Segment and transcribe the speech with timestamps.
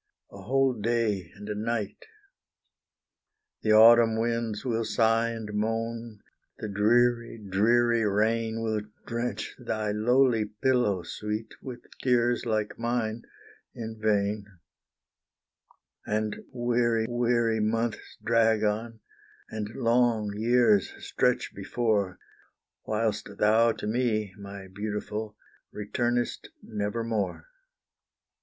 [0.31, 2.05] a whole day and a night.
[3.61, 6.23] The autumn winds will sigh and moan;
[6.57, 13.25] the dreary, dreary rain Will drench thy lowly pillow, sweet, with tears like mine
[13.75, 14.47] in vain;
[16.07, 19.01] And weary, weary months drag on,
[19.51, 22.17] and long years stretch before,
[22.87, 25.37] Whilst thou to me, my beautiful,
[25.71, 27.45] returnest nevermore.